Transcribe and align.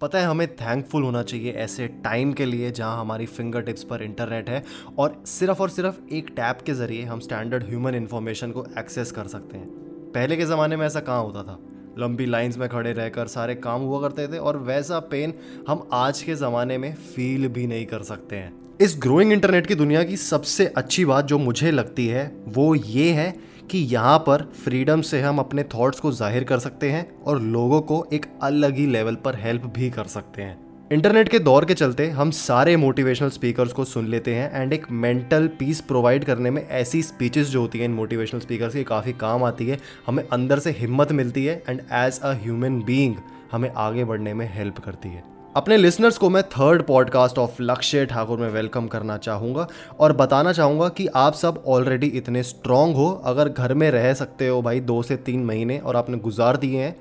पता 0.00 0.18
है 0.18 0.24
हमें 0.24 0.56
थैंकफुल 0.56 1.02
होना 1.02 1.22
चाहिए 1.22 1.52
ऐसे 1.52 1.86
टाइम 1.88 2.32
के 2.32 2.44
लिए 2.44 2.70
जहाँ 2.70 3.00
हमारी 3.00 3.26
फिंगर 3.26 3.60
टिप्स 3.60 3.82
पर 3.82 4.02
इंटरनेट 4.02 4.50
है 4.50 4.64
और 4.98 5.22
सिर्फ़ 5.26 5.62
और 5.62 5.68
सिर्फ़ 5.68 5.96
एक 6.12 6.28
टैप 6.28 6.58
के 6.66 6.74
ज़रिए 6.74 7.04
हम 7.04 7.20
स्टैंडर्ड 7.20 7.68
ह्यूमन 7.68 7.94
इन्फॉर्मेशन 7.94 8.50
को 8.50 8.66
एक्सेस 8.78 9.12
कर 9.12 9.26
सकते 9.26 9.56
हैं। 9.56 9.66
पहले 10.14 10.36
के 10.36 10.44
ज़माने 10.44 10.76
में 10.76 10.86
ऐसा 10.86 11.00
कहाँ 11.00 11.22
होता 11.22 11.42
था? 11.42 11.58
लंबी 11.98 12.26
लाइंस 12.26 12.58
में 12.58 12.68
खड़े 12.68 12.92
रहकर 12.92 13.26
सारे 13.26 13.54
काम 13.54 13.80
हुआ 13.80 14.00
करते 14.00 14.28
थे 14.28 14.38
और 14.38 14.56
वैसा 14.56 14.98
पेन 15.00 15.34
हम 15.68 15.88
आज 15.92 16.22
के 16.22 16.34
ज़माने 16.34 16.78
में 16.78 16.94
फील 16.94 17.48
भी 17.48 17.66
नहीं 17.66 17.86
कर 17.86 18.02
सकते 18.02 18.36
हैं। 18.36 18.52
इस 18.80 18.96
ग्रोइंग 18.98 19.32
इंटरनेट 19.32 19.66
की 19.66 19.74
दुनिया 19.74 20.02
की 20.02 20.16
सबसे 20.16 20.66
अच्छी 20.66 21.04
बात 21.04 21.24
जो 21.24 21.38
मुझे 21.38 21.70
लगती 21.70 22.06
है 22.06 22.36
वो 22.48 22.74
ये 22.74 23.12
है 23.12 23.30
कि 23.70 23.78
यहाँ 23.86 24.18
पर 24.18 24.42
फ्रीडम 24.64 25.00
से 25.02 25.20
हम 25.20 25.38
अपने 25.38 25.62
थॉट्स 25.74 26.00
को 26.00 26.12
ज़ाहिर 26.12 26.44
कर 26.44 26.58
सकते 26.58 26.90
हैं 26.90 27.06
और 27.22 27.40
लोगों 27.42 27.80
को 27.82 28.06
एक 28.12 28.26
अलग 28.42 28.76
ही 28.76 28.86
लेवल 28.86 29.14
पर 29.14 29.36
हेल्प 29.36 29.66
भी 29.74 29.90
कर 29.90 30.04
सकते 30.06 30.42
हैं। 30.42 30.56
इंटरनेट 30.90 31.28
के 31.28 31.38
दौर 31.38 31.64
के 31.64 31.74
चलते 31.74 32.08
हम 32.10 32.30
सारे 32.30 32.76
मोटिवेशनल 32.76 33.30
स्पीकर्स 33.30 33.72
को 33.72 33.84
सुन 33.84 34.06
लेते 34.06 34.34
हैं 34.34 34.62
एंड 34.62 34.72
एक 34.72 34.90
मेंटल 34.92 35.48
पीस 35.58 35.80
प्रोवाइड 35.80 36.24
करने 36.24 36.50
में 36.50 36.62
ऐसी 36.62 37.02
स्पीचेस 37.02 37.46
जो 37.46 37.60
होती 37.60 37.78
हैं 37.78 37.84
इन 37.84 37.94
मोटिवेशनल 37.94 38.40
स्पीकर्स 38.40 38.74
की, 38.74 38.84
काफ़ी 38.84 39.12
काम 39.14 39.44
आती 39.44 39.66
है, 39.66 39.78
हमें 40.06 40.22
अंदर 40.24 40.58
से 40.58 40.70
हिम्मत 40.70 41.12
मिलती 41.12 41.44
है 41.44 41.62
and 41.68 41.80
as 41.80 42.20
a 42.20 42.32
human 42.34 42.80
being 42.82 43.14
हमें 43.52 43.70
आगे 43.70 44.04
बढ़ने 44.04 44.34
में 44.34 44.48
हेल्प 44.54 44.78
करती 44.78 45.08
है। 45.08 45.22
अपने 45.56 45.76
लिसनर्स 45.76 46.18
को 46.18 46.28
मैं 46.30 46.42
थर्ड 46.42 46.82
पॉडकास्ट 46.82 47.38
ऑफ़ 47.38 47.56
लक्ष्य 47.60 48.04
ठाकुर 48.06 48.38
में 48.38 48.48
वेलकम 48.48 48.86
करना 48.86 49.16
चाहूँगा 49.16 49.66
और 50.00 50.12
बताना 50.12 50.52
चाहूँगा 50.52 50.88
कि 50.88 51.06
आप 51.06 51.34
सब 51.34 51.62
ऑलरेडी 51.66 52.06
इतने 52.06 52.42
स्ट्रांग 52.42 52.94
हो। 52.94 53.10
अगर 53.24 53.48
घर 53.48 53.74
में 53.74 53.90
रह 53.90 54.12
सकते 54.14 54.48
हो 54.48 54.60
भाई 54.62 54.80
दो 54.80 55.02
से 55.02 55.16
तीन 55.16 55.44
महीने 55.44 55.78
और 55.78 55.96
आपने 55.96 56.18
गुजार 56.18 56.56
दिए 56.56 56.82
हैं 56.82 56.96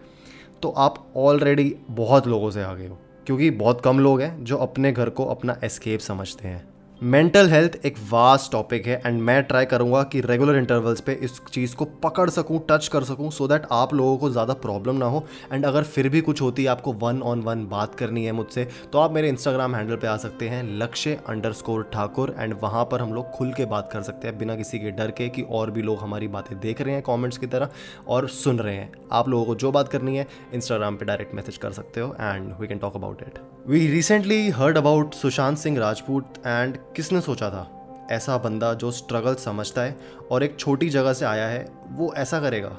तो 0.63 0.69
आप 0.69 1.05
ऑलरेडी 1.17 1.75
बहुत 1.89 2.27
लोगों 2.27 2.51
से 2.51 2.63
आगे 2.63 2.87
हो, 2.87 2.97
क्योंकि 3.27 3.49
बहुत 3.51 3.81
कम 3.81 3.99
लोग 3.99 4.21
हैं 4.21 4.43
जो 4.43 4.57
अपने 4.57 4.91
घर 4.91 5.09
को 5.09 5.25
अपना 5.25 5.57
एस्केप 5.63 5.99
समझते 5.99 6.47
हैं। 6.47 6.65
मेंटल 7.01 7.49
हेल्थ 7.49 7.75
एक 7.85 7.95
वास्ट 8.09 8.51
टॉपिक 8.51 8.87
है 8.87 9.01
एंड 9.05 9.19
मैं 9.21 9.41
ट्राई 9.43 9.65
करूँगा 9.65 10.01
कि 10.03 10.21
रेगुलर 10.21 10.55
इंटरवल्स 10.57 11.01
पे 11.01 11.13
इस 11.23 11.39
चीज़ 11.45 11.75
को 11.75 11.85
पकड़ 12.03 12.29
सकूँ 12.29 12.59
टच 12.69 12.87
कर 12.87 13.03
सकूँ 13.03 13.29
सो 13.31 13.47
दैट 13.47 13.65
आप 13.71 13.93
लोगों 13.93 14.15
को 14.17 14.29
ज़्यादा 14.29 14.53
प्रॉब्लम 14.55 14.95
ना 14.95 15.05
हो। 15.05 15.23
एंड 15.53 15.65
अगर 15.65 15.83
फिर 15.83 16.09
भी 16.09 16.21
कुछ 16.21 16.41
होती 16.41 16.63
है, 16.63 16.69
आपको 16.69 16.93
वन 16.93 17.21
ऑन 17.21 17.41
वन 17.41 17.65
बात 17.67 17.93
करनी 17.95 18.23
है 18.25 18.31
मुझसे 18.31 18.67
तो 18.93 18.99
आप 18.99 19.11
मेरे 19.13 19.29
इंस्टाग्राम 19.29 19.75
हैंडल 19.75 19.95
पे 19.95 20.07
आ 20.07 20.15
सकते 20.17 20.49
हैं, 20.49 20.63
लक्ष्य 20.79 21.19
अंडर 21.29 21.51
स्कोर 21.51 21.83
ठाकुर 21.93 22.35
एंड 22.39 22.55
वहाँ 22.61 22.83
पर 22.91 23.01
हम 23.01 23.13
लोग 23.13 23.29
खुल 23.31 23.51
के 23.53 23.65
बात 23.65 23.89
कर 23.93 24.01
सकते 24.01 24.27
हैं, 24.27 24.37
बिना 24.37 24.55
किसी 24.55 24.79
के 24.79 24.91
डर 24.91 25.11
के 25.11 25.29
कि 25.29 25.41
और 25.41 25.71
भी 25.71 25.81
लोग 25.81 25.99
हमारी 25.99 26.27
बातें 26.29 26.59
देख 26.59 26.81
रहे 26.81 26.93
हैं 26.93 27.03
कॉमेंट्स 27.03 27.37
की 27.37 27.47
तरह, 27.47 27.69
और 28.07 28.29
सुन 28.29 28.59
रहे 28.59 28.75
हैं। 28.75 28.91
आप 29.11 29.29
लोगों 29.29 29.45
को 29.45 29.55
जो 29.55 29.71
बात 29.71 29.87
करनी 29.87 30.17
है 30.17 30.27
इंस्टाग्राम 30.53 30.95
पर 30.95 31.05
डायरेक्ट 31.05 31.35
मैसेज 31.35 31.57
कर 31.57 31.71
सकते 31.71 32.01
हो 32.01 32.15
and 32.19 32.51
we 32.59 32.67
can 32.67 32.77
talk 32.77 32.95
about 32.95 33.21
it 33.21 33.39
we 33.67 33.85
recently 33.87 34.49
heard 34.49 34.77
about 34.77 35.13
Sushant 35.13 35.57
Singh 35.57 35.79
Rajput 35.79 36.33
and 36.45 36.77
किसने 36.97 37.21
सोचा 37.21 37.49
था? 37.49 38.07
ऐसा 38.11 38.37
बंदा 38.37 38.73
जो 38.73 38.91
स्ट्रगल 38.91 39.35
समझता 39.35 39.81
है 39.81 39.97
और 40.31 40.43
एक 40.43 40.59
छोटी 40.59 40.89
जगह 40.89 41.13
से 41.13 41.25
आया 41.25 41.47
है, 41.47 41.67
वो 41.89 42.13
ऐसा 42.13 42.39
करेगा। 42.39 42.69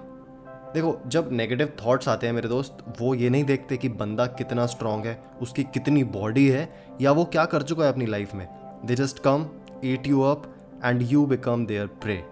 देखो, 0.75 1.01
जब 1.07 1.29
नेगेटिव 1.33 1.73
थॉट्स 1.87 2.09
आते 2.09 2.27
हैं 2.27 2.35
मेरे 2.35 2.49
दोस्त, 2.49 2.79
वो 3.01 3.15
ये 3.15 3.31
नहीं 3.31 3.45
देखते 3.45 3.77
कि 3.77 3.89
बंदा 3.89 4.27
कितना 4.27 4.67
स्ट्रांग 4.67 5.05
है, 5.05 5.23
उसकी 5.43 5.65
कितनी 5.65 6.05
बॉडी 6.05 6.49
है, 6.49 6.69
या 7.01 7.13
वो 7.13 7.25
क्या 7.25 7.45
कर 7.45 7.63
चुका 7.63 7.85
है 7.85 7.93
अपनी 7.93 8.07
लाइफ 8.07 8.35
में। 8.35 8.49
They 8.85 8.95
just 8.95 9.19
come 9.19 9.49
eat 9.85 10.07
you 10.07 10.21
up 10.23 10.55
and 10.85 11.03
you 11.03 11.27
become 11.27 11.67
their 11.67 11.87
prey 11.87 12.25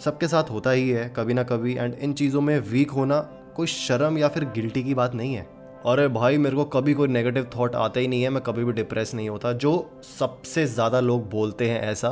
सबके 0.00 0.28
साथ 0.28 0.50
होता 0.50 0.70
ही 0.70 0.90
है, 0.90 1.08
कभी 1.08 1.34
ना 1.34 1.42
कभी 1.42 1.76
एंड 1.76 1.94
इन 1.94 2.12
चीज़ों 2.12 2.40
में 2.40 2.58
वीक 2.60 2.90
होना 2.90 3.20
कोई 3.56 3.66
शर्म 3.66 4.18
या 4.18 4.28
फिर 4.28 4.44
गिल्टी 4.44 4.82
की 4.82 4.94
बात 4.94 5.14
नहीं 5.14 5.34
है। 5.34 5.59
अरे 5.86 6.06
भाई, 6.08 6.38
मेरे 6.38 6.56
को 6.56 6.64
कभी 6.64 6.92
कोई 6.94 7.08
नेगेटिव 7.08 7.46
थॉट 7.56 7.74
आता 7.74 8.00
ही 8.00 8.08
नहीं 8.08 8.22
है, 8.22 8.30
मैं 8.30 8.42
कभी 8.42 8.64
भी 8.64 8.72
डिप्रेस 8.72 9.14
नहीं 9.14 9.28
होता। 9.28 9.52
जो 9.52 9.70
सबसे 10.18 10.64
ज़्यादा 10.66 11.00
लोग 11.00 11.28
बोलते 11.30 11.68
हैं 11.68 11.80
ऐसा, 11.82 12.08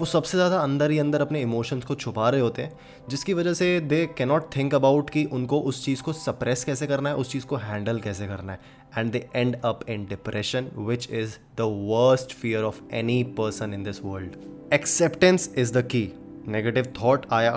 वो 0.00 0.06
सबसे 0.06 0.36
ज़्यादा 0.36 0.58
अंदर 0.58 0.90
ही 0.90 0.98
अंदर 0.98 1.20
अपने 1.20 1.40
इमोशंस 1.42 1.84
को 1.84 1.94
छुपा 1.94 2.30
रहे 2.30 2.40
होते 2.40 2.62
हैं, 2.62 2.72
जिसकी 3.08 3.34
वजह 3.34 3.54
से 3.54 3.78
दे 3.82 4.04
कैनॉट 4.18 4.50
थिंक 4.56 4.74
अबाउट 4.74 5.10
कि 5.10 5.24
उनको 5.32 5.60
उस 5.60 5.84
चीज़ 5.84 6.02
को 6.02 6.12
सप्रेस 6.12 6.64
कैसे 6.64 6.86
करना 6.86 7.08
है, 7.08 7.16
उस 7.16 7.30
चीज़ 7.32 7.46
को 7.46 7.56
हैंडल 7.56 8.00
कैसे 8.00 8.26
करना 8.26 8.52
है। 8.52 8.60
And 8.98 9.12
they 9.12 9.26
end 9.36 9.56
up 9.64 9.88
in 9.88 10.06
depression 10.06 10.70
which 10.78 11.08
is 11.12 11.38
the 11.56 11.70
worst 11.86 12.32
fear 12.32 12.64
of 12.64 12.80
any 12.94 13.22
person 13.38 13.74
in 13.74 13.84
this 13.84 14.04
world 14.04 14.74
acceptance 14.74 15.52
is 15.58 15.72
the 15.72 15.84
key 15.86 16.06
negative 16.48 16.92
thought 16.94 17.32
आया, 17.32 17.56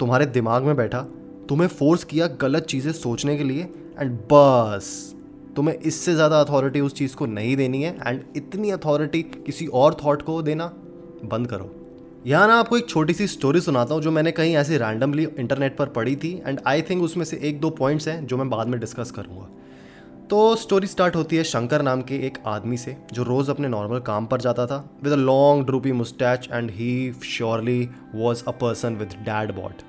तुम्हारे 0.00 0.26
दिमाग 0.26 0.62
में 0.62 0.76
बैठा, 0.76 1.06
तुम्हें 1.48 1.68
फोर्स 1.68 2.04
किया 2.04 2.26
गलत 2.40 2.66
चीज़ें 2.66 2.92
सोचने 2.94 3.36
के 3.36 3.44
लिए 3.44 3.72
एंड 4.00 4.18
बस। 4.32 5.14
तुम्हें 5.56 5.74
इससे 5.76 6.14
ज़्यादा 6.14 6.40
अथॉरिटी 6.40 6.80
उस 6.80 6.94
चीज़ 6.94 7.14
को 7.16 7.26
नहीं 7.26 7.56
देनी 7.56 7.82
है 7.82 7.96
एंड 8.06 8.22
इतनी 8.36 8.70
अथॉरिटी 8.70 9.22
किसी 9.22 9.66
और 9.66 9.96
थॉट 10.04 10.22
को 10.22 10.40
देना 10.42 10.66
बंद 11.24 11.46
करो। 11.46 11.70
यहाँ 12.26 12.46
ना 12.48 12.54
आपको 12.54 12.76
एक 12.76 12.88
छोटी 12.88 13.14
सी 13.14 13.26
स्टोरी 13.26 13.60
सुनाता 13.60 13.94
हूँ 13.94 14.02
जो 14.02 14.10
मैंने 14.10 14.30
कहीं 14.32 14.54
ऐसे 14.56 14.78
रैंडमली 14.78 15.26
इंटरनेट 15.38 15.76
पर 15.76 15.88
पढ़ी 15.90 16.16
थी 16.16 16.32
एंड 16.46 16.60
आई 16.66 16.82
थिंक 16.82 17.02
उसमें 17.02 17.24
से 17.24 17.38
एक 17.42 17.60
दो 17.60 17.70
पॉइंट्स 17.72 18.08
हैं 18.08 18.24
जो 18.26 18.36
मैं 18.36 18.48
बाद 18.50 18.68
में 18.68 18.78
डिस्कस 18.80 19.10
करूँगा। 19.10 19.48
तो 20.30 20.54
स्टोरी 20.56 20.86
स्टार्ट 20.86 21.16
होती 21.16 21.36
है 21.36 21.42
शंकर 21.44 21.82
नाम 21.82 22.02
के 22.02 22.16
एक 22.26 22.38
आदमी 22.46 22.76
से 22.76 22.96
जो 23.12 23.22
रोज़ 23.22 23.50
अपने 23.50 23.68
नॉर्मल 23.68 23.98
काम 24.02 24.26
पर 24.26 24.40
जाता 24.40 24.66
था 24.66 24.84
with 25.02 25.12
a 25.12 25.16
long 25.16 25.66
droopy 25.66 25.92
moustache 25.92 26.48
and 26.52 26.70
he 26.70 27.12
surely 27.24 27.88
was 28.14 28.44
a 28.44 28.50
person 28.60 28.96
with 28.96 29.14
dad 29.24 29.54
bod 29.54 29.82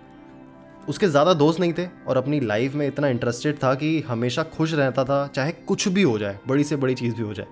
उसके 0.90 1.08
ज़्यादा 1.08 1.34
दोस्त 1.34 1.60
नहीं 1.60 1.74
थे 1.74 1.88
और 2.08 2.18
अपनी 2.18 2.40
लाइफ 2.40 2.76
में 2.76 2.86
इतना 2.88 3.08
इंटरेस्टेड 3.08 3.58
था 3.64 3.74
कि 3.76 4.00
हमेशा 4.02 4.44
खुश 4.44 4.74
रहता 4.74 5.04
था, 5.04 5.26
चाहे 5.28 5.52
कुछ 5.52 5.88
भी 5.88 6.02
हो 6.02 6.18
जाए, 6.20 6.40
बड़ी 6.48 6.64
से 6.64 6.76
बड़ी 6.76 6.96
चीज़ 6.96 7.16
भी 7.16 7.22
हो 7.22 7.34
जाए। 7.34 7.48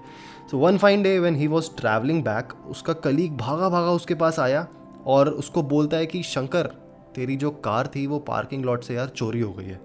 So 0.51 0.57
one 0.57 0.77
fine 0.77 1.03
day 1.03 1.17
when 1.19 1.35
he 1.35 1.47
was 1.47 1.69
travelling 1.77 2.23
back 2.23 2.53
उसका 2.67 2.93
कलीग 2.93 3.37
भागा 3.37 3.69
भागा 3.69 3.91
उसके 3.91 4.15
पास 4.15 4.39
आया 4.39 4.67
और 5.05 5.29
उसको 5.29 5.63
बोलता 5.63 5.97
है 5.97 6.05
कि, 6.05 6.23
शंकर, 6.23 6.67
तेरी 7.15 7.35
जो 7.35 7.51
कार 7.51 7.87
थी 7.87 8.05
वो 8.07 8.19
पार्किंग 8.21 8.65
लॉट 8.65 8.83
से 8.83 8.95
यार 8.95 9.09
चोरी 9.09 9.41
हो 9.41 9.51
गई 9.53 9.65
है। 9.65 9.79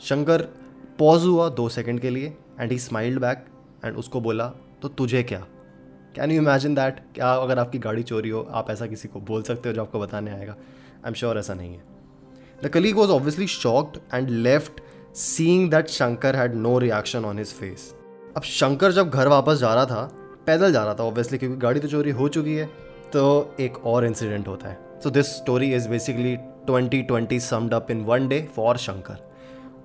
शंकर 0.00 0.42
पॉज 0.98 1.24
हुआ 1.24 1.48
दो 1.50 1.68
सेकंड 1.68 2.00
के 2.00 2.10
लिए 2.10 2.36
and 2.60 2.72
he 2.72 2.78
smiled 2.78 3.20
back 3.20 3.44
and 3.84 3.96
उसको 3.96 4.20
बोला 4.20 4.46
तो 4.82 4.88
तुझे 4.88 5.22
क्या? 5.22 5.44
कैन 6.16 6.30
यू 6.30 6.42
इमेजिन 6.42 6.74
दैट 6.74 7.00
क्या 7.14 7.32
अगर 7.34 7.58
आपकी 7.58 7.78
गाड़ी 7.78 8.02
चोरी 8.02 8.30
हो, 8.30 8.42
आप 8.42 8.70
ऐसा 8.70 8.86
किसी 8.86 9.08
को 9.08 9.20
बोल 9.20 9.42
सकते 9.42 9.68
हो 9.68 9.74
जो 9.74 9.82
आपको 9.82 10.00
बताने 10.00 10.30
आएगा? 10.30 10.52
आई 10.52 11.08
एम 11.08 11.14
श्योर 11.14 11.38
ऐसा 11.38 11.54
नहीं 11.54 11.74
है। 11.74 11.91
The 12.62 12.70
colleague 12.70 12.96
was 12.96 13.10
obviously 13.10 13.46
shocked 13.46 13.96
and 14.12 14.28
left, 14.44 14.76
seeing 15.14 15.70
that 15.70 15.88
Shankar 15.90 16.32
had 16.32 16.54
no 16.56 16.74
reaction 16.78 17.24
on 17.24 17.40
his 17.40 17.52
face. 17.62 17.86
अब 18.36 18.42
शंकर 18.42 18.92
जब 18.92 19.10
घर 19.10 19.28
वापस 19.28 19.56
जा 19.58 19.74
रहा 19.74 19.84
था 19.84 20.10
पैदल 20.46 20.72
जा 20.72 20.84
रहा 20.84 20.94
था 20.94 21.04
ऑब्वियसली 21.04 21.38
क्योंकि 21.38 21.56
गाड़ी 21.56 21.80
तो 21.80 21.88
चोरी 21.88 22.10
हो 22.10 22.28
चुकी 22.28 22.54
है 22.54 22.66
तो 23.12 23.54
एक 23.60 23.86
और 23.86 24.06
इंसिडेंट 24.06 24.48
होता 24.48 24.68
है। 24.68 25.00
So 25.04 25.10
this 25.10 25.26
story 25.26 25.74
is 25.74 25.88
basically 25.88 26.36
2020 26.70 27.40
summed 27.40 27.74
up 27.74 27.90
in 27.90 28.00
one 28.00 28.28
day 28.28 28.50
for 28.56 28.76
Shankar 28.76 29.32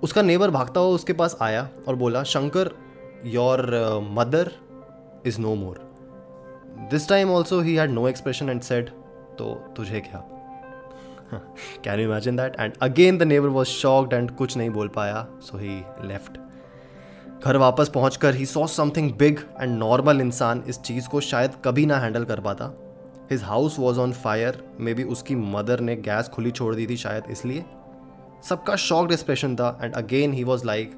उसका 0.04 0.22
नेबर 0.22 0.50
भागता 0.50 0.80
हुआ 0.80 0.96
उसके 0.96 1.14
पास 1.14 1.38
आया 1.42 1.70
और 1.88 1.96
बोला 1.96 2.24
Shankar 2.24 2.72
your 3.26 3.60
mother 4.12 4.52
is 5.26 5.42
no 5.42 5.56
more 5.56 5.76
this 6.92 7.10
time 7.10 7.30
also 7.30 7.62
he 7.62 7.76
had 7.76 7.92
no 7.92 8.08
expression 8.08 8.50
and 8.50 8.62
said 8.62 8.90
तो 9.40 9.74
तुझे 9.78 10.00
क्या? 10.00 10.37
Can 11.34 12.00
you 12.00 12.10
imagine 12.10 12.36
that 12.36 12.60
and 12.60 12.74
again 12.82 13.18
the 13.18 13.24
neighbour 13.24 13.50
was 13.50 13.68
shocked 13.68 14.14
and 14.14 14.32
कुछ 14.32 14.58
नहीं 14.58 14.70
बोल 14.70 14.88
पाया 14.88 15.28
सो 15.42 15.58
ही 15.58 15.82
लेफ़्ट 16.08 16.38
घर 17.44 17.58
वापस 17.58 17.90
पहुँच 17.90 18.16
कर 18.18 18.36
he 18.36 18.46
saw 18.46 18.66
something 18.68 19.12
big 19.12 19.40
and 19.62 19.78
normal 19.80 20.22
इंसान 20.22 20.64
इस 20.68 20.82
चीज़ 20.82 21.10
को 21.10 21.22
शायद 21.22 21.52
कभी 21.66 21.86
ना 21.86 21.98
हैंडल 21.98 22.24
कर 22.26 22.40
पाता। 22.40 22.74
His 23.32 23.44
house 23.44 23.80
was 23.80 24.00
on 24.00 24.12
fire 24.14 24.64
maybe 24.94 25.04
उसकी 25.04 25.36
मदर 25.36 25.80
ने 25.80 25.96
गैस 25.96 26.30
खुली 26.30 26.52
छोड़ 26.52 26.74
दी 26.76 26.88
थी 26.88 26.98
शायद 26.98 27.24
इसलिए। 27.32 27.64
सबका 28.50 28.76
शॉक्ड 28.76 29.12
एक्सप्रेशन 29.12 29.56
था 29.56 29.78
and 29.84 29.96
again 29.96 30.34
he 30.34 30.44
was 30.44 30.66
like 30.66 30.94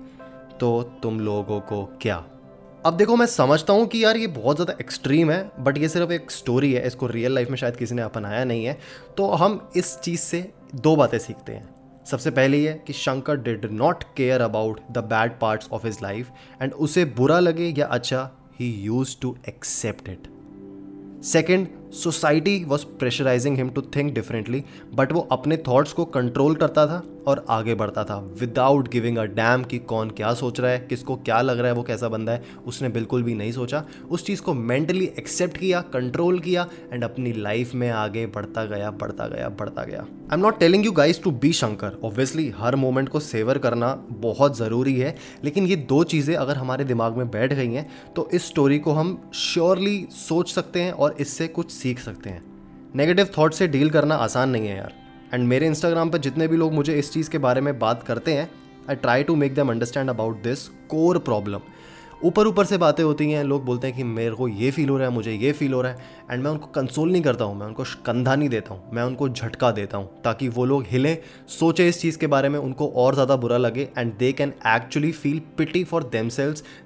तो 0.59 0.81
तुम 1.03 1.19
लोगों 1.19 1.59
को 1.61 1.84
क्या 2.01 2.23
अब 2.85 2.97
देखो, 2.97 3.16
मैं 3.16 3.26
समझता 3.26 3.73
हूँ 3.73 3.85
कि 3.87 4.03
यार 4.03 4.17
ये 4.17 4.28
बहुत 4.28 4.55
ज़्यादा 4.55 4.73
एक्सट्रीम 4.81 5.31
है 5.31 5.52
बट 5.59 5.78
ये 5.78 5.87
सिर्फ़ 5.90 6.11
एक 6.11 6.31
स्टोरी 6.31 6.72
है, 6.73 6.85
इसको 6.87 7.08
रियल 7.08 7.34
लाइफ 7.35 7.49
में 7.49 7.58
शायद 7.58 7.76
किसी 7.76 7.96
ने 7.96 8.02
अपनाया 8.02 8.43
नहीं 8.43 8.66
है। 8.66 8.78
तो 9.17 9.29
हम 9.31 9.59
इस 9.76 9.97
चीज़ 9.99 10.20
से 10.20 10.49
दो 10.76 10.96
बातें 10.96 11.17
सीखते 11.20 11.53
हैं। 11.53 11.67
सबसे 12.05 12.31
पहले 12.31 12.58
ये 12.58 12.73
कि 12.87 12.93
Shankar 12.93 13.37
did 13.37 13.66
not 13.72 14.03
care 14.17 14.41
about 14.41 14.79
the 14.91 15.03
bad 15.09 15.37
parts 15.40 15.70
of 15.72 15.85
his 15.87 15.97
life 16.03 16.31
and 16.61 16.73
उसे 16.73 17.05
बुरा 17.17 17.40
लगे 17.40 17.73
या 17.78 17.85
अच्छा 17.87 18.29
he 18.59 18.72
used 18.84 19.16
to 19.22 19.35
accept 19.49 20.09
it 20.09 20.28
second 21.23 21.67
society 21.94 22.64
was 22.64 22.86
pressurising 23.00 23.56
him 23.58 23.70
to 23.70 23.82
think 23.96 24.14
differently 24.14 24.64
but 24.94 25.12
वो 25.12 25.28
अपने 25.32 25.58
थाट्स 25.59 25.94
को 25.94 26.06
कंट्रोल 26.08 26.56
करता 26.56 26.86
था 26.88 27.02
और 27.28 27.46
आगे 27.50 27.74
बढ़ता 27.76 28.03
था। 28.03 28.18
विदाउट 28.40 28.88
गिविंग 28.91 29.18
अ 29.18 29.24
डैम 29.26 29.64
कि 29.64 29.78
कौन 29.80 30.09
क्या 30.09 30.34
सोच 30.34 30.59
रहा 30.59 30.72
है, 30.72 30.80
किसको 30.80 31.16
क्या 31.16 31.40
लग 31.41 31.59
रहा 31.59 31.68
है, 31.68 31.74
वो 31.74 31.84
कैसा 31.84 32.08
बंदा 32.09 32.32
है, 32.32 32.44
उसने 32.68 32.90
बिल्कुल 32.90 33.24
भी 33.24 33.34
नहीं 33.36 33.52
सोचा। 33.52 33.84
उस 34.09 34.26
चीज़ 34.26 34.41
को 34.41 34.53
मेंटली 34.53 35.06
एक्सेप्ट 35.20 35.58
किया 35.58 35.82
कंट्रोल 35.94 36.40
किया 36.40 36.68
एंड 36.94 37.03
अपनी 37.03 37.34
लाइफ 37.34 37.74
में 37.76 37.90
आगे 37.90 38.26
बढ़ता 38.28 38.64
गया 38.66 38.92
बढ़ता 38.94 39.28
गया 39.28 39.50
बढ़ता 39.50 39.84
गया। 39.84 40.02
I 40.02 40.34
am 40.34 40.40
not 40.40 40.59
telling 40.59 40.85
you 40.85 40.92
guys 40.92 41.22
to 41.22 41.32
be 41.34 41.52
Shankar 41.53 41.97
obviously 42.03 42.47
her 42.58 42.76
moment 42.76 43.09
को 43.09 43.20
सेवर 43.20 43.58
करना 43.58 43.94
बहुत 44.12 44.58
ज़रूरी 44.58 44.96
है, 44.96 45.16
लेकिन 45.44 45.66
ये 45.66 45.76
दो 45.76 46.03
चीज़ें 46.06 46.35
अगर 46.35 46.58
हमारे 46.58 46.85
दिमाग 46.85 47.18
में 47.18 47.30
बैठ 47.32 47.53
गई 47.53 47.74
हैं 47.74 47.88
तो 48.16 48.30
इस 48.34 48.47
स्टोरी 48.47 48.80
को 48.80 48.92
हम 48.92 49.18
श्योरली 49.35 50.08
सोच 50.18 50.53
सकते 50.53 50.82
हैं 50.82 50.92
और 50.92 51.16
इससे 51.20 51.47
कुछ 51.50 51.72
सीख 51.81 51.99
सकते 51.99 52.29
हैं। 52.29 52.41
नेगेटिव 52.96 53.28
थॉट 53.37 53.53
से 53.53 53.67
डील 53.67 53.90
करना 53.90 54.16
आसान 54.16 54.49
नहीं 54.49 54.67
है 54.67 54.78
यार। 54.78 54.93
एंड 55.34 55.47
मेरे 55.47 55.66
इंस्टाग्राम 55.67 56.09
पर 56.09 56.17
जितने 56.17 56.47
भी 56.47 56.58
लोग 56.58 56.73
मुझे 56.73 56.97
इस 56.99 57.11
चीज़ 57.14 57.29
के 57.29 57.37
बारे 57.37 57.61
में 57.61 57.78
बात 57.79 58.03
करते 58.03 58.34
हैं 58.34 58.49
I 58.90 58.96
try 58.96 59.23
to 59.23 59.35
make 59.35 59.55
them 59.55 59.70
understand 59.70 60.09
about 60.09 60.41
this 60.43 60.67
core 60.90 61.17
problem 61.20 61.59
ऊपर 62.24 62.48
ऊपर 62.48 62.66
से 62.66 62.78
बातें 62.78 63.04
होती 63.04 63.30
हैं, 63.32 63.44
लोग 63.44 63.64
बोलते 63.66 63.88
हैं 63.88 63.96
कि 63.96 64.04
मेरे 64.04 64.36
को 64.36 64.48
ये 64.48 64.70
फील 64.72 64.90
हो 64.90 64.98
रहा 64.98 65.08
है, 65.08 65.14
मुझे 65.14 65.34
ये 65.34 65.52
फील 65.52 65.74
हो 65.74 65.82
रहा 65.82 65.92
है 65.92 66.28
एंड 66.32 66.44
मैं 66.44 66.52
उनको 66.52 66.68
कंसोल 66.68 67.12
नहीं 67.12 67.22
करता 67.22 67.46
हूँ, 67.46 67.58
मैं 67.60 67.68
उनको 67.68 67.84
कंधा 68.06 68.36
नहीं 68.36 68.50
देता 68.50 68.74
हूँ, 68.74 68.92
मैं 68.94 69.04
उनको 69.04 69.30
झटका 69.30 69.72
देता 69.72 69.98
हूँ, 69.98 70.10
ताकि 70.24 70.48
वो 70.48 70.66
लोग 70.66 70.84
हिलें, 70.88 71.18
सोचे 71.50 71.88
इस 71.90 72.02
चीज़ 72.02 72.18
के 72.18 72.28
बारे 72.28 72.50
में, 72.50 72.60
उनको 72.60 72.88
और 72.88 73.14
ज़्यादा 73.14 73.36
बुरा 73.36 73.58
लगे 73.58 73.88
and 73.98 74.14
they 74.18 74.32
can 74.32 74.54
actually 74.68 75.12
feel 75.12 75.42
pity 75.58 75.84
for 75.84 76.04
them 76.04 76.30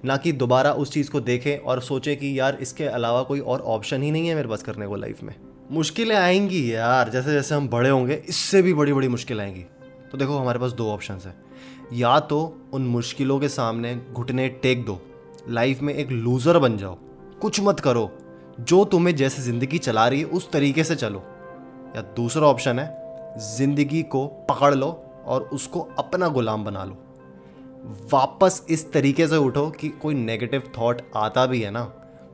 ना 0.05 0.17
कि 0.17 0.31
दोबारा 0.31 0.71
उस 0.73 0.91
चीज़ 0.91 1.09
को 1.11 1.19
देखें 1.21 1.57
और 1.57 1.81
सोचें 1.81 2.15
कि 2.17 2.39
यार 2.39 2.57
इसके 2.61 2.85
अलावा 2.85 3.23
कोई 3.23 3.39
और 3.39 3.61
ऑप्शन 3.61 4.03
ही 4.03 4.11
नहीं 4.11 4.27
है 4.27 4.35
मेरे 4.35 4.47
पास 4.47 4.63
करने 4.63 4.87
को 4.87 4.95
लाइफ 4.95 5.23
में। 5.23 5.33
मुश्किलें 5.71 6.15
आएँगी 6.15 6.73
यार, 6.73 7.09
जैसे 7.09 7.31
जैसे 7.31 7.55
हम 7.55 7.67
बड़े 7.67 7.89
होंगे, 7.89 8.21
इससे 8.29 8.61
भी 8.61 8.73
बड़ी 8.73 8.93
बड़ी 8.93 9.07
मुश्किल 9.07 9.41
आएँगी। 9.41 9.63
तो 10.11 10.17
देखो, 10.17 10.37
हमारे 10.37 10.59
पास 10.59 10.71
दो 10.71 10.89
ऑप्शन 10.89 11.17
है। 11.25 11.35
या 11.93 12.19
तो 12.19 12.39
उन 12.73 12.85
मुश्किलों 12.87 13.39
के 13.39 13.49
सामने 13.49 13.95
घुटने 14.13 14.47
टेक 14.63 14.85
दो 14.85 14.99
लाइफ 15.49 15.81
में 15.81 15.93
एक 15.93 16.11
लूज़र 16.11 16.59
बन 16.59 16.77
जाओ। 16.77 16.97
कुछ 17.41 17.59
मत 17.61 17.79
करो। 17.79 18.09
जो 18.59 18.83
तुम्हें 18.85 19.15
जैसे 19.15 19.41
ज़िंदगी 19.41 19.77
चला 19.79 20.07
रही 20.07 20.19
है, 20.19 20.25
उस 20.25 20.51
तरीके 20.51 20.83
से 20.83 20.95
चलो। 20.95 21.23
या 21.95 22.01
दूसरा 22.15 22.47
ऑप्शन 22.47 22.79
है, 22.79 22.85
ज़िंदगी 23.47 24.01
को 24.05 24.25
पकड़ 24.49 24.73
लो 24.75 24.87
और 25.25 25.49
उसको 25.53 25.87
अपना 25.99 26.27
गुलाम 26.29 26.63
बना 26.65 26.83
लो। 26.83 26.97
वापस 28.13 28.65
इस 28.69 28.91
तरीके 28.93 29.27
से 29.27 29.37
उठो 29.37 29.69
कि 29.71 29.89
कोई 30.01 30.13
नेगेटिव 30.15 30.71
थॉट 30.77 31.01
आता 31.15 31.45
भी 31.45 31.61
है 31.61 31.71
ना 31.71 31.83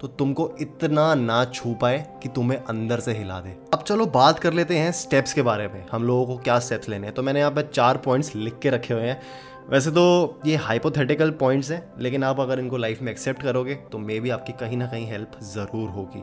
तो 0.01 0.07
तुमको 0.09 0.49
इतना 0.61 1.13
ना 1.15 1.43
छू 1.45 1.73
पाए 1.73 1.97
कि 2.23 2.29
तुम्हें 2.29 2.59
अंदर 2.59 2.99
से 2.99 3.13
हिला 3.13 3.39
दे। 3.41 3.49
अब 3.73 3.81
चलो 3.81 4.05
बात 4.07 4.39
कर 4.39 4.53
लेते 4.53 4.77
हैं 4.77 4.91
स्टेप्स 4.91 5.33
के 5.33 5.41
बारे 5.41 5.67
में। 5.67 5.85
हम 5.91 6.03
लोगों 6.03 6.25
को 6.25 6.37
क्या 6.37 6.57
स्टेप्स 6.59 6.89
लेने 6.89 7.07
हैं? 7.07 7.15
तो 7.15 7.23
मैंने 7.23 7.39
यहाँ 7.39 7.51
पे 7.51 7.61
चार 7.63 7.97
पॉइंट्स 7.97 8.35
लिख 8.35 8.59
के 8.59 8.69
रखे 8.69 8.93
हुए 8.93 9.03
हैं। 9.03 9.19
वैसे 9.69 9.91
तो 9.91 10.03
ये 10.45 10.55
हाइपोथेटिकल 10.57 11.31
पॉइंट्स 11.31 11.69
हैं, 11.71 11.81
लेकिन 11.99 12.23
आप 12.23 12.39
अगर 12.39 12.59
इनको 12.59 12.77
लाइफ 12.77 13.01
में 13.01 13.11
एक्सेप्ट 13.11 13.41
करोगे 13.41 13.75
तो 13.91 13.97
मे 13.97 14.19
भी 14.19 14.29
आपकी 14.29 14.53
कहीं 14.59 14.77
ना 14.77 14.85
कहीं 14.87 15.05
हेल्प 15.07 15.31
ज़रूर 15.43 15.89
होगी। 15.89 16.21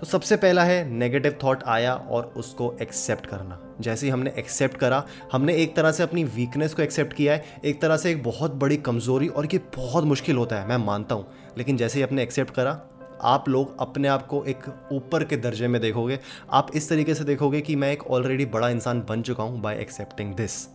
तो 0.00 0.06
सबसे 0.06 0.36
पहला 0.36 0.64
है 0.64 0.84
नेगेटिव 0.90 1.38
थॉट 1.42 1.62
आया 1.64 1.94
और 1.94 2.32
उसको 2.36 2.72
एक्सेप्ट 2.82 3.26
करना। 3.26 3.58
जैसे 3.80 4.06
ही 4.06 4.12
हमने 4.12 4.32
एक्सेप्ट 4.38 4.76
करा, 4.76 5.02
हमने 5.32 5.54
एक 5.54 5.74
तरह 5.76 5.92
से 5.92 6.02
अपनी 6.02 6.24
वीकनेस 6.26 6.74
को 6.74 6.82
एक्सेप्ट 6.82 7.12
किया 7.12 7.32
है, 7.32 7.44
एक 7.64 7.80
तरह 7.82 7.96
से 7.96 8.10
एक 8.10 8.22
बहुत 8.22 8.54
बड़ी 8.54 8.76
कमज़ोरी, 8.78 9.28
और 9.28 9.48
ये 9.52 9.60
बहुत 9.76 10.04
मुश्किल 10.04 10.36
होता 10.36 10.56
है, 10.56 10.68
मैं 10.68 10.76
मानता 10.76 11.14
हूँ। 11.14 11.26
लेकिन 11.58 11.76
जैसे 11.76 11.98
ही 11.98 12.02
आपने 12.02 12.22
एक्सेप्ट 12.22 12.54
करा, 12.54 12.80
आप 13.22 13.48
लोग 13.48 13.76
अपने 13.80 14.08
आप 14.08 14.26
को 14.26 14.44
एक 14.44 14.64
ऊपर 14.92 15.24
के 15.24 15.36
दर्जे 15.38 15.68
में 15.68 15.80
देखोगे। 15.80 16.18
आप 16.52 16.70
इस 16.74 16.88
तरीके 16.88 17.14
से 17.14 17.24
देखोगे 17.24 17.60
कि 17.60 17.76
मैं 17.76 17.92
एक 17.92 18.06
ऑलरेडी 18.06 18.46
बड़ा 18.46 18.68
इंसान 18.68 19.04
बन 19.08 19.22
चुका 19.22 19.42
हूँ 19.42 19.60
बाय 19.60 19.80
एक्सेप्टिंग 19.80 20.34
दिस 20.34 20.66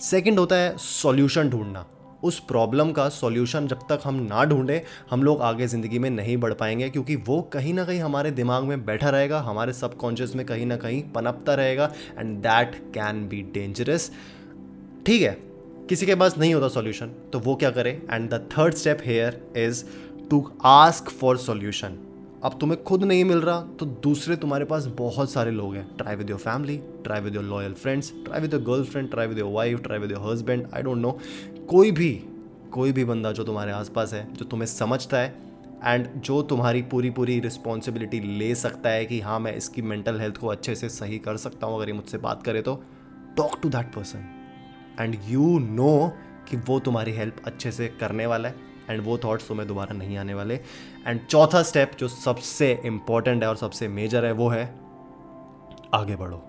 सेकेंड 0.00 0.38
होता 0.38 0.56
है 0.56 0.76
सॉल्यूशन 0.78 1.48
ढूंढना। 1.50 1.84
उस 2.24 2.38
प्रॉब्लम 2.40 2.90
का 2.92 3.08
सॉल्यूशन 3.08 3.66
जब 3.66 3.78
तक 3.88 4.00
हम 4.04 4.14
ना 4.22 4.44
ढूंढें, 4.44 4.80
हम 5.10 5.22
लोग 5.22 5.42
आगे 5.42 5.66
ज़िंदगी 5.66 5.98
में 5.98 6.08
नहीं 6.10 6.36
बढ़ 6.36 6.52
पाएँगे, 6.52 6.88
क्योंकि 6.90 7.16
वो 7.18 7.40
कहीं 7.52 7.74
ना 7.74 7.84
कहीं 7.84 8.00
हमारे 8.00 8.30
दिमाग 8.30 8.64
में 8.64 8.84
बैठा 8.84 9.10
रहेगा, 9.10 9.40
हमारे 9.40 9.72
सबकॉन्शियस 9.72 10.34
में 10.36 10.44
कहीं 10.46 10.66
ना 10.66 10.76
कहीं 10.76 11.02
पनपता 11.12 11.54
रहेगा 11.54 11.92
and 12.18 12.36
that 12.38 12.74
can 12.94 13.26
be 13.28 13.42
dangerous 13.54 14.10
ठीक 15.06 15.22
है, 15.22 15.36
किसी 15.88 16.06
के 16.06 16.14
पास 16.14 16.38
नहीं 16.38 16.54
होता 16.54 16.68
सॉल्यूशन 16.68 17.12
तो 17.32 17.38
वो 17.38 17.54
क्या 17.54 17.70
करे? 17.70 17.90
And 18.10 18.28
the 18.30 18.48
third 18.52 18.74
step 18.74 19.02
here 19.04 19.42
is 19.56 19.84
to 20.30 20.50
ask 20.66 21.10
for 21.10 21.36
solution 21.38 21.98
अब 22.44 22.58
तुम्हें 22.60 22.82
खुद 22.84 23.04
नहीं 23.04 23.24
मिल 23.24 23.38
रहा 23.38 23.60
तो 23.78 23.86
दूसरे 24.02 24.36
तुम्हारे 24.36 24.64
पास 24.64 24.86
बहुत 24.98 25.30
सारे 25.30 25.50
लोग 25.50 25.74
हैं। 25.74 25.86
Try 25.96 26.16
with 26.16 26.30
your 26.30 26.38
family 26.38 26.76
try 27.04 27.20
with 27.20 27.34
your 27.34 27.44
loyal 27.44 27.72
friends 27.74 28.12
try 28.24 28.40
with 28.40 28.52
your 28.54 28.62
girlfriend 28.84 29.10
try 29.10 29.26
with 29.26 29.38
your 29.38 29.52
wife 29.52 29.82
try 29.82 29.98
with 29.98 30.10
your 30.10 30.32
husband 30.32 30.66
I 30.74 30.82
don't 30.82 30.98
know 30.98 31.18
कोई 31.70 31.90
भी 31.90 32.12
कोई 32.72 32.92
भी 32.92 33.04
बंदा 33.04 33.32
जो 33.32 33.44
तुम्हारे 33.44 33.72
आसपास 33.72 34.12
है, 34.14 34.26
जो 34.34 34.44
तुम्हें 34.44 34.66
समझता 34.66 35.18
है 35.18 35.34
एंड 35.84 36.08
जो 36.16 36.40
तुम्हारी 36.42 36.82
पूरी 36.82 37.10
पूरी 37.10 37.38
रिस्पॉन्सिबिलिटी 37.40 38.20
ले 38.38 38.54
सकता 38.54 38.90
है 38.90 39.04
कि 39.06 39.20
हाँ 39.20 39.38
मैं 39.40 39.54
इसकी 39.56 39.82
मेंटल 39.82 40.20
हेल्थ 40.20 40.36
को 40.36 40.46
अच्छे 40.46 40.74
से 40.74 40.88
सही 40.88 41.18
कर 41.18 41.36
सकता 41.36 41.66
हूँ, 41.66 41.76
अगर 41.76 41.88
ये 41.88 41.94
मुझसे 41.94 42.18
बात 42.18 42.42
करे 42.42 42.62
तो 42.62 42.74
talk 43.36 43.58
to 43.62 43.68
that 43.68 43.94
person 43.94 44.24
and 45.00 45.16
you 45.28 45.58
know 45.58 46.12
कि 46.48 46.56
वो 46.68 46.78
तुम्हारी 46.80 47.12
हेल्प 47.12 47.42
अच्छे 47.46 47.72
से 47.72 47.88
करने 48.00 48.26
वाला 48.26 48.48
है। 48.48 48.67
एंड 48.90 49.04
वो 49.04 49.18
थॉट्स 49.18 49.48
तुम्हें 49.48 49.68
दोबारा 49.68 49.96
नहीं 49.96 50.16
आने 50.18 50.34
वाले। 50.34 50.60
एंड 51.06 51.26
चौथा 51.26 51.62
स्टेप 51.62 51.96
जो 51.98 52.08
सबसे 52.08 52.72
इंपॉर्टेंट 52.84 53.42
है 53.42 53.48
और 53.48 53.56
सबसे 53.56 53.88
मेजर 53.90 54.24
है 54.24 54.32
वो 54.32 54.48
है, 54.48 54.64
आगे 55.94 56.16
बढ़ो। 56.16 56.44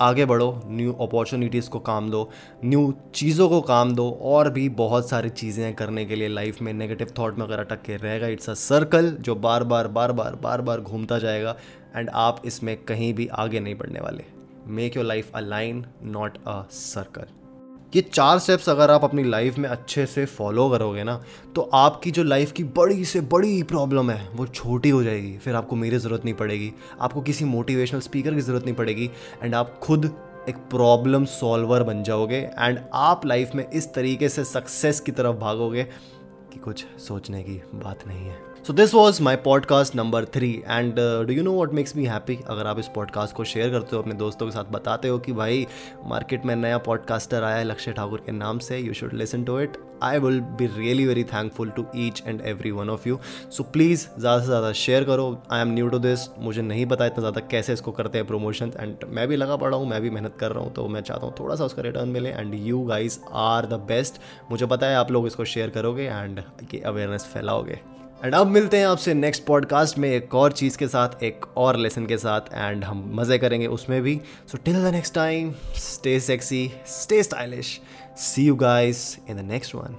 आगे 0.00 0.24
बढ़ो 0.24 0.60
न्यू 0.66 0.92
अपॉर्चुनिटीज़ 0.94 1.68
को 1.70 1.78
काम 1.80 2.10
दो 2.10 2.28
न्यू 2.64 2.92
चीज़ों 3.14 3.48
को 3.48 3.60
काम 3.60 3.94
दो, 3.94 4.10
और 4.12 4.50
भी 4.50 4.68
बहुत 4.70 5.08
सारी 5.08 5.30
चीज़ें 5.30 5.74
करने 5.74 6.04
के 6.04 6.16
लिए 6.16 6.28
लाइफ 6.28 6.60
में 6.62 6.72
नेगेटिव 6.72 7.12
थॉट 7.18 7.38
में 7.38 7.44
अगर 7.46 7.58
अटक 7.58 7.82
के 7.82 7.96
रहेगा 7.96 8.26
इट्स 8.26 8.50
अ 8.50 8.54
सर्कल 8.56 9.10
जो 9.20 9.34
बार 9.36 9.64
बार 9.64 9.88
बार 9.88 10.12
बार 10.12 10.36
बार 10.36 10.60
बार 10.60 10.80
घूमता 10.80 11.18
जाएगा 11.18 11.56
एंड 11.96 12.10
आप 12.16 12.42
इसमें 12.44 12.76
कहीं 12.84 13.12
भी 13.14 13.26
आगे 13.34 13.60
नहीं 13.60 13.74
बढ़ने 13.74 14.00
वाले। 14.00 14.24
Make 14.68 14.96
your 14.96 15.06
life 15.06 15.32
a 15.34 15.40
line 15.40 15.84
not 16.04 16.38
a 16.46 16.62
circle 16.72 17.26
ये 17.92 18.00
चार 18.04 18.38
स्टेप्स 18.38 18.68
अगर 18.68 18.90
आप 18.90 19.04
अपनी 19.04 19.22
लाइफ 19.24 19.58
में 19.58 19.68
अच्छे 19.68 20.04
से 20.06 20.24
फॉलो 20.26 20.68
करोगे 20.70 21.04
ना 21.04 21.20
तो 21.54 21.60
आपकी 21.74 22.10
जो 22.10 22.22
लाइफ 22.22 22.52
की 22.52 22.64
बड़ी 22.64 23.04
से 23.04 23.20
बड़ी 23.22 23.62
प्रॉब्लम 23.62 24.10
है, 24.10 24.28
वो 24.28 24.46
छोटी 24.46 24.90
हो 24.90 25.02
जाएगी। 25.02 25.36
फिर 25.38 25.54
आपको 25.54 25.76
मेरी 25.76 25.98
ज़रूरत 25.98 26.24
नहीं 26.24 26.34
पड़ेगी, 26.34 26.72
आपको 27.00 27.20
किसी 27.20 27.44
मोटिवेशनल 27.44 28.00
स्पीकर 28.00 28.34
की 28.34 28.40
ज़रूरत 28.40 28.64
नहीं 28.64 28.74
पड़ेगी 28.74 29.10
एंड 29.42 29.54
आप 29.54 29.78
खुद 29.82 30.10
एक 30.48 30.56
प्रॉब्लम 30.70 31.24
सॉल्वर 31.24 31.82
बन 31.82 32.02
जाओगे 32.02 32.36
एंड 32.36 32.78
आप 32.94 33.26
लाइफ 33.26 33.54
में 33.54 33.66
इस 33.66 33.92
तरीके 33.94 34.28
से 34.28 34.44
सक्सेस 34.44 35.00
की 35.00 35.12
तरफ़ 35.12 35.36
भागोगे 35.36 35.82
कि 35.82 36.58
कुछ 36.58 36.84
सोचने 36.98 37.42
की 37.42 37.60
बात 37.74 38.06
नहीं 38.06 38.26
है। 38.26 38.47
So 38.66 38.72
this 38.72 38.92
was 38.94 39.20
my 39.22 39.36
podcast 39.44 39.94
number 39.96 40.24
three 40.34 40.50
and 40.66 40.94
do 41.26 41.32
you 41.32 41.42
know 41.42 41.52
what 41.52 41.72
makes 41.74 41.96
me 41.96 42.04
happy 42.06 42.38
अगर 42.50 42.66
आप 42.66 42.78
इस 42.78 42.88
पॉडकास्ट 42.94 43.34
को 43.36 43.44
शेयर 43.44 43.70
करते 43.70 43.96
हो, 43.96 44.02
अपने 44.02 44.14
दोस्तों 44.14 44.46
के 44.46 44.52
साथ 44.52 44.72
बताते 44.72 45.08
हो 45.08 45.18
कि 45.18 45.32
भाई 45.32 45.66
मार्केट 46.06 46.44
में 46.46 46.54
नया 46.56 46.78
पॉडकास्टर 46.86 47.44
आया 47.44 47.56
है 47.56 47.64
लक्ष्य 47.64 47.92
ठाकुर 47.92 48.22
के 48.26 48.32
नाम 48.32 48.58
से 48.58 48.78
you 48.78 48.94
should 48.94 49.12
listen 49.14 49.44
to 49.44 49.58
it 49.60 49.76
I 50.02 50.18
will 50.18 50.40
be 50.40 50.66
really 50.76 51.06
very 51.06 51.24
thankful 51.24 51.70
to 51.70 51.84
each 51.96 52.22
and 52.26 52.40
every 52.46 52.70
one 52.70 52.90
of 52.90 53.08
you 53.08 53.18
so 53.50 53.62
please 53.72 54.06
ज़्यादा 54.18 54.40
से 54.40 54.46
ज़्यादा 54.46 54.72
शेयर 54.72 55.04
करो. 55.04 55.26
I 55.52 55.60
am 55.60 55.72
new 55.74 55.88
to 55.88 55.98
this 55.98 56.28
मुझे 56.38 56.62
नहीं 56.62 56.86
पता 56.86 57.06
इतना 57.06 57.20
ज़्यादा 57.20 57.40
कैसे 57.50 57.72
इसको 57.72 57.92
करते 57.92 58.18
हैं 58.18 58.26
प्रमोशन 58.26 58.72
एंड 58.78 59.04
मैं 59.08 59.26
भी 59.28 59.36
लगा 59.36 59.56
पड़ा 59.56 59.76
हूँ, 59.76 59.88
मैं 59.88 60.00
भी 60.02 60.10
मेहनत 60.10 60.36
कर 60.40 60.52
रहा 60.52 60.64
हूँ 60.64 60.72
तो 60.74 60.86
मैं 60.88 61.00
चाहता 61.02 61.26
हूँ 61.26 61.34
थोड़ा 61.40 61.54
सा 61.54 61.64
उसका 61.64 61.82
रिटर्न 61.82 62.08
मिले. 62.08 62.30
And 62.30 62.54
you 62.56 62.82
guys 62.86 63.18
are 63.34 63.66
the 63.66 63.84
best 63.88 64.20
मुझे 64.50 64.66
पता 64.66 64.86
है 64.86 64.96
आप 64.96 65.10
लोग 65.10 65.26
इसको 65.26 65.44
शेयर 65.46 65.70
करोगे 65.70 66.04
एंड 66.04 66.42
अवेयरनेस 66.84 67.30
फैलाओगे. 67.34 67.80
एंड 68.24 68.34
अब 68.34 68.46
मिलते 68.46 68.76
हैं 68.76 68.86
आपसे 68.86 69.14
नेक्स्ट 69.14 69.44
पॉडकास्ट 69.44 69.98
में 69.98 70.10
एक 70.10 70.34
और 70.34 70.52
चीज़ 70.52 70.78
के 70.78 70.88
साथ, 70.88 71.22
एक 71.22 71.46
और 71.56 71.76
लेसन 71.76 72.06
के 72.06 72.18
साथ 72.18 72.40
एंड 72.40 72.84
हम 72.84 73.10
मज़े 73.14 73.38
करेंगे 73.38 73.66
उसमें 73.66 74.02
भी। 74.02 74.20
So 74.52 74.58
till 74.58 74.82
the 74.84 74.92
next 74.92 75.14
time 75.14 75.54
stay 75.76 76.20
sexy 76.20 76.72
stay 76.86 77.22
stylish 77.22 77.80
see 78.16 78.46
you 78.46 78.56
guys 78.56 79.18
in 79.28 79.36
the 79.36 79.40
next 79.40 79.74
one 79.74 79.96